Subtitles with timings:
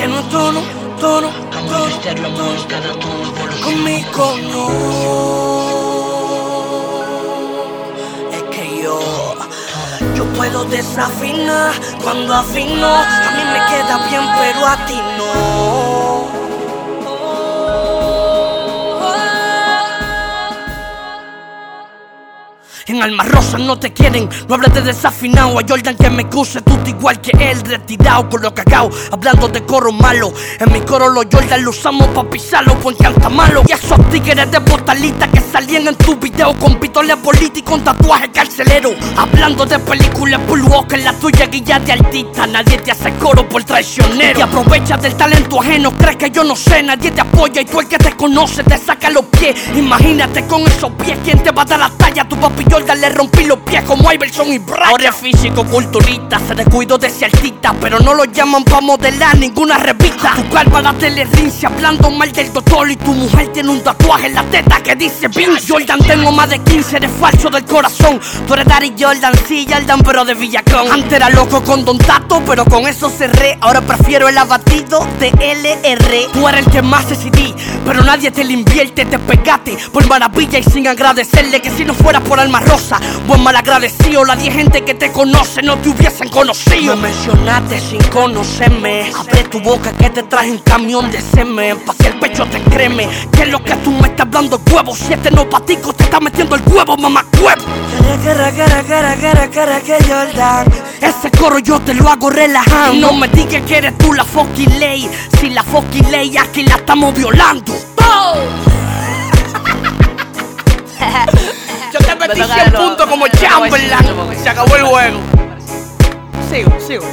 [0.00, 0.62] que no tono,
[0.98, 1.28] tono,
[1.68, 1.90] tono,
[3.62, 4.66] conmigo no.
[8.32, 8.98] Es que yo,
[10.14, 12.86] yo puedo desafinar cuando afino.
[12.86, 15.49] A mí me queda bien, pero a ti no.
[23.00, 25.58] En Alma Rosa no te quieren, no hables de desafinado.
[25.58, 28.90] A Jordan que me cuse, tú igual que él, retirado con lo cagao.
[29.10, 33.30] Hablando de coro malo, en mi coro los Jordan lo usamos pa' pisarlo, pues canta
[33.30, 33.62] malo.
[33.66, 37.82] Y esos tigres de botalita que salían en tu video con pistola política y con
[37.82, 38.90] tatuaje carcelero.
[39.16, 40.42] Hablando de películas
[40.88, 42.46] que en la tuya guía de altita.
[42.46, 44.38] Nadie te hace coro por traicionero.
[44.38, 47.80] Y aprovechas del talento ajeno, crees que yo no sé, nadie te apoya y tú
[47.80, 49.56] el que te conoce te saca los pies.
[49.76, 52.28] Imagínate con esos pies, ¿quién te va a dar la talla?
[52.28, 54.88] Tu papi Jordan le rompí los pies como Iverson y Brian.
[54.88, 59.36] Ahora es físico, culturista, se descuidó de ese artista, pero no lo llaman pa' modelar
[59.38, 60.32] ninguna revista.
[60.34, 64.34] Tu calva la telerincia hablando mal del doctor y tu mujer tiene un tatuaje en
[64.34, 66.00] la teta que dice Vince Jordan.
[66.00, 68.20] Tengo más de 15 de falso del corazón.
[68.46, 70.90] Tú eres Daddy Jordan, sí, Jordan, pero de Villacón.
[70.90, 73.58] Antes era loco con Don Tato, pero con eso cerré.
[73.60, 76.28] Ahora prefiero el abatido de LR.
[76.32, 77.54] Tú eres el que más decidí,
[77.84, 79.04] pero nadie te lo invierte.
[79.04, 83.00] Te pegaste por maravilla y sin agradecerle que si no fuera por alma cosa.
[83.26, 86.96] Buen malagradecido, la 10 gente que te conoce no te hubiesen conocido.
[86.96, 89.12] Me mencionaste sin conocerme.
[89.18, 91.78] Abre tu boca que te traje un camión de semen.
[91.80, 93.08] Pa' que el pecho te creme.
[93.32, 94.94] Que es lo que tú me estás hablando, huevo.
[94.94, 97.64] Si este no patico, te está metiendo el huevo, mamá huevo.
[99.84, 100.66] Que Jordan.
[101.00, 103.08] Ese coro yo te lo hago relajando.
[103.08, 105.10] No me digas que eres tú la fucking ley.
[105.38, 107.74] Si la fucking ley aquí la estamos violando.
[107.98, 108.69] ¡Oh!
[112.34, 114.42] 26 puntos como Chamberlain.
[114.42, 115.18] Se acabó el juego.
[116.50, 117.04] Sigo, sigo.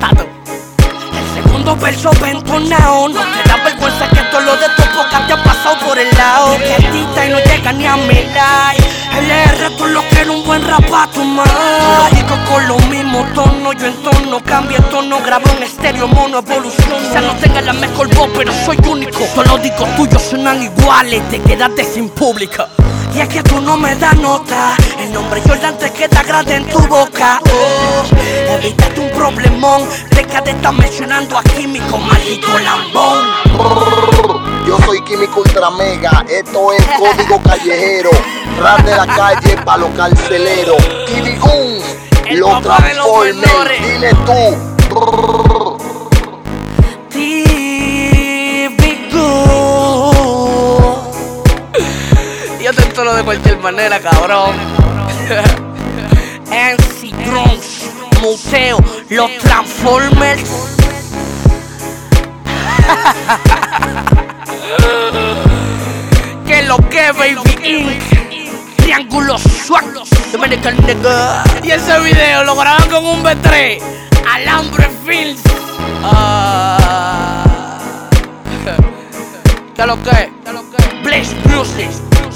[0.00, 0.26] Tato.
[0.26, 3.08] El segundo verso ventonao.
[3.08, 6.08] No te da vergüenza que todo lo de tu boca te ha pasado por el
[6.16, 6.56] lado.
[6.58, 8.82] Que y no llega ni a mi like.
[9.12, 11.48] LR, tú lo que era un buen rapato más.
[11.48, 16.08] Lo digo con lo mismo tono yo en tono, cambia el tono, grabo en estéreo,
[16.08, 17.00] mono, evolución.
[17.00, 19.18] Quizá no tenga la mejor voz, pero soy único.
[19.34, 22.68] Todos los discos tuyos suenan iguales, te quedaste sin pública.
[23.14, 24.74] Y es que tú no me das nota.
[24.98, 27.40] El nombre Jordan te queda grande en tu boca.
[27.44, 28.04] Oh,
[28.52, 29.82] evítate un problemón.
[30.10, 33.26] Deja de estar mencionando a Químico, maldito lambón.
[34.66, 38.10] Yo soy Químico Ultra Mega, esto es código callejero.
[38.58, 40.76] Rap de la calle pa' los carceleros.
[42.28, 43.82] El lo menores.
[43.82, 44.71] Dile tú.
[52.72, 54.56] De cualquier manera, cabrón.
[56.50, 57.90] NC Drones,
[58.20, 58.78] Muteo,
[59.10, 60.42] los Transformers.
[66.46, 68.76] que lo que, baby Inc.
[68.76, 69.84] Triángulo Swag,
[70.32, 71.44] Dominican Nigga.
[71.62, 73.80] Y ese video lo graban con un B3,
[74.32, 75.40] Alambre Films.
[76.04, 77.88] Ah.
[79.74, 80.32] ¿Qué lo que?
[81.02, 81.90] Blaze Music,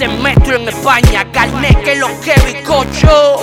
[0.00, 3.36] se metro en España, carne que lo que bicocho,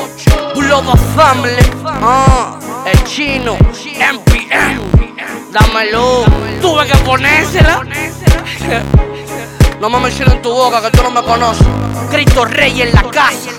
[0.55, 4.81] Global Family, ah, el chino, MPM,
[5.51, 6.25] dámelo,
[6.59, 7.83] tuve que ponérsela.
[9.79, 11.67] No me menciones en tu boca que tú no me conoces.
[12.09, 13.51] Cristo Rey en la casa.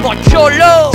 [0.00, 0.92] Pocholo.